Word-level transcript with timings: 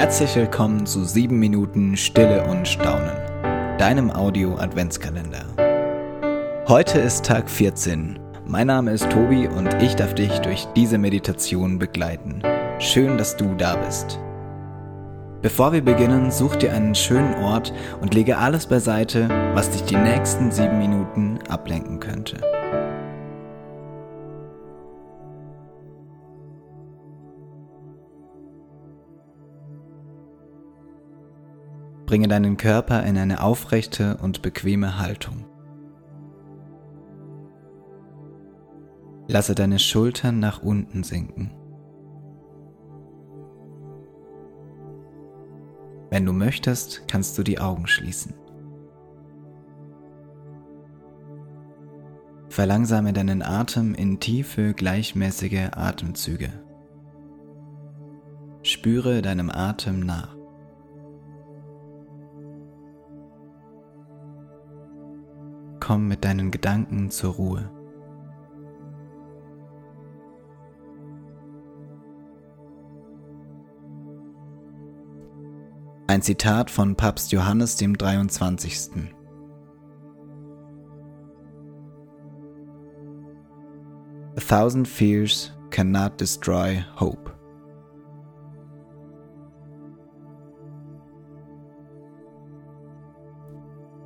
Herzlich 0.00 0.34
willkommen 0.34 0.86
zu 0.86 1.04
7 1.04 1.38
Minuten 1.38 1.94
Stille 1.94 2.46
und 2.46 2.66
Staunen, 2.66 3.12
deinem 3.76 4.10
Audio-Adventskalender. 4.10 5.44
Heute 6.66 7.00
ist 7.00 7.26
Tag 7.26 7.50
14. 7.50 8.18
Mein 8.46 8.68
Name 8.68 8.92
ist 8.92 9.10
Tobi 9.10 9.46
und 9.46 9.68
ich 9.82 9.96
darf 9.96 10.14
dich 10.14 10.38
durch 10.38 10.66
diese 10.74 10.96
Meditation 10.96 11.78
begleiten. 11.78 12.40
Schön, 12.78 13.18
dass 13.18 13.36
du 13.36 13.54
da 13.56 13.76
bist. 13.76 14.18
Bevor 15.42 15.74
wir 15.74 15.84
beginnen, 15.84 16.30
such 16.30 16.56
dir 16.56 16.72
einen 16.72 16.94
schönen 16.94 17.34
Ort 17.34 17.74
und 18.00 18.14
lege 18.14 18.38
alles 18.38 18.64
beiseite, 18.64 19.28
was 19.52 19.68
dich 19.68 19.82
die 19.82 19.96
nächsten 19.96 20.50
7 20.50 20.78
Minuten 20.78 21.40
ablenken 21.50 22.00
könnte. 22.00 22.38
Bringe 32.10 32.26
deinen 32.26 32.56
Körper 32.56 33.04
in 33.04 33.16
eine 33.16 33.40
aufrechte 33.40 34.16
und 34.16 34.42
bequeme 34.42 34.98
Haltung. 34.98 35.44
Lasse 39.28 39.54
deine 39.54 39.78
Schultern 39.78 40.40
nach 40.40 40.60
unten 40.60 41.04
sinken. 41.04 41.52
Wenn 46.10 46.26
du 46.26 46.32
möchtest, 46.32 47.06
kannst 47.06 47.38
du 47.38 47.44
die 47.44 47.60
Augen 47.60 47.86
schließen. 47.86 48.34
Verlangsame 52.48 53.12
deinen 53.12 53.40
Atem 53.40 53.94
in 53.94 54.18
tiefe, 54.18 54.74
gleichmäßige 54.74 55.68
Atemzüge. 55.76 56.50
Spüre 58.64 59.22
deinem 59.22 59.48
Atem 59.48 60.00
nach. 60.00 60.39
Komm 65.90 66.06
mit 66.06 66.24
deinen 66.24 66.52
Gedanken 66.52 67.10
zur 67.10 67.34
Ruhe. 67.34 67.68
Ein 76.06 76.22
Zitat 76.22 76.70
von 76.70 76.94
Papst 76.94 77.32
Johannes 77.32 77.74
dem 77.74 77.98
23. 77.98 79.12
A 84.36 84.40
thousand 84.40 84.86
fears 84.86 85.50
cannot 85.70 86.20
destroy 86.20 86.84
hope. 87.00 87.39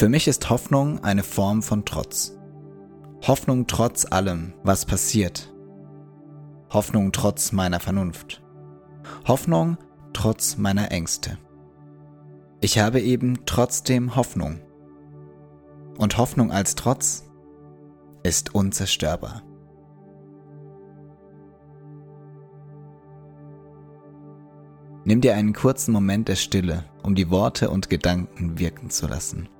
Für 0.00 0.08
mich 0.08 0.28
ist 0.28 0.48
Hoffnung 0.48 1.04
eine 1.04 1.22
Form 1.22 1.62
von 1.62 1.84
Trotz. 1.84 2.34
Hoffnung 3.26 3.66
trotz 3.66 4.06
allem, 4.10 4.54
was 4.62 4.86
passiert. 4.86 5.52
Hoffnung 6.70 7.12
trotz 7.12 7.52
meiner 7.52 7.80
Vernunft. 7.80 8.42
Hoffnung 9.28 9.76
trotz 10.14 10.56
meiner 10.56 10.90
Ängste. 10.90 11.36
Ich 12.62 12.78
habe 12.78 13.02
eben 13.02 13.44
trotzdem 13.44 14.16
Hoffnung. 14.16 14.62
Und 15.98 16.16
Hoffnung 16.16 16.50
als 16.50 16.76
Trotz 16.76 17.28
ist 18.22 18.54
unzerstörbar. 18.54 19.42
Nimm 25.04 25.20
dir 25.20 25.34
einen 25.34 25.52
kurzen 25.52 25.92
Moment 25.92 26.28
der 26.28 26.36
Stille, 26.36 26.86
um 27.02 27.14
die 27.14 27.28
Worte 27.28 27.68
und 27.68 27.90
Gedanken 27.90 28.58
wirken 28.58 28.88
zu 28.88 29.06
lassen. 29.06 29.50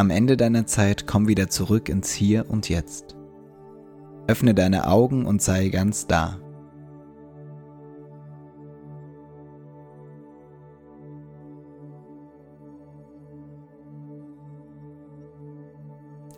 Am 0.00 0.08
Ende 0.08 0.38
deiner 0.38 0.64
Zeit 0.64 1.06
komm 1.06 1.28
wieder 1.28 1.50
zurück 1.50 1.90
ins 1.90 2.10
Hier 2.10 2.48
und 2.48 2.70
Jetzt. 2.70 3.18
Öffne 4.28 4.54
deine 4.54 4.88
Augen 4.88 5.26
und 5.26 5.42
sei 5.42 5.68
ganz 5.68 6.06
da. 6.06 6.40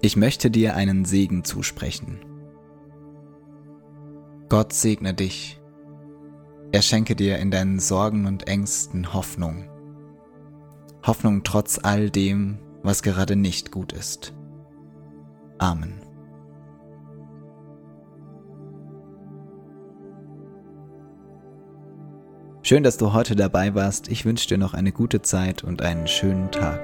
Ich 0.00 0.16
möchte 0.16 0.50
dir 0.50 0.74
einen 0.74 1.04
Segen 1.04 1.44
zusprechen. 1.44 2.18
Gott 4.48 4.72
segne 4.72 5.14
dich. 5.14 5.60
Er 6.72 6.82
schenke 6.82 7.14
dir 7.14 7.38
in 7.38 7.52
deinen 7.52 7.78
Sorgen 7.78 8.26
und 8.26 8.48
Ängsten 8.48 9.14
Hoffnung. 9.14 9.68
Hoffnung 11.06 11.44
trotz 11.44 11.78
all 11.80 12.10
dem, 12.10 12.58
was 12.82 13.02
gerade 13.02 13.36
nicht 13.36 13.70
gut 13.70 13.92
ist. 13.92 14.32
Amen. 15.58 16.00
Schön, 22.64 22.84
dass 22.84 22.96
du 22.96 23.12
heute 23.12 23.34
dabei 23.34 23.74
warst. 23.74 24.08
Ich 24.08 24.24
wünsche 24.24 24.48
dir 24.48 24.58
noch 24.58 24.72
eine 24.72 24.92
gute 24.92 25.20
Zeit 25.20 25.64
und 25.64 25.82
einen 25.82 26.06
schönen 26.06 26.50
Tag. 26.50 26.80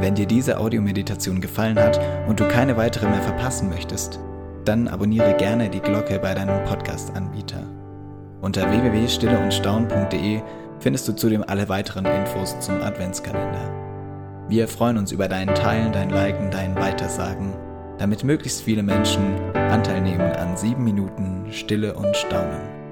Wenn 0.00 0.14
dir 0.14 0.26
diese 0.26 0.58
Audiomeditation 0.58 1.40
gefallen 1.40 1.78
hat 1.78 1.98
und 2.28 2.40
du 2.40 2.48
keine 2.48 2.76
weitere 2.76 3.08
mehr 3.08 3.22
verpassen 3.22 3.68
möchtest, 3.68 4.18
dann 4.64 4.88
abonniere 4.88 5.34
gerne 5.36 5.70
die 5.70 5.80
Glocke 5.80 6.18
bei 6.18 6.34
deinem 6.34 6.64
Podcast-Anbieter. 6.64 7.62
Unter 8.42 8.68
www.stilleundstaun.de 8.70 10.42
findest 10.80 11.08
du 11.08 11.12
zudem 11.14 11.44
alle 11.46 11.68
weiteren 11.68 12.04
Infos 12.04 12.58
zum 12.60 12.82
Adventskalender. 12.82 13.85
Wir 14.48 14.68
freuen 14.68 14.96
uns 14.96 15.10
über 15.10 15.26
dein 15.26 15.52
Teilen, 15.56 15.90
dein 15.90 16.08
Liken, 16.08 16.52
dein 16.52 16.76
Weitersagen, 16.76 17.52
damit 17.98 18.22
möglichst 18.22 18.62
viele 18.62 18.84
Menschen 18.84 19.40
Anteil 19.54 20.00
nehmen 20.00 20.20
an 20.20 20.56
sieben 20.56 20.84
Minuten 20.84 21.46
Stille 21.50 21.94
und 21.94 22.16
Staunen. 22.16 22.85